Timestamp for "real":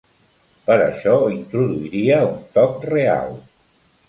2.95-3.39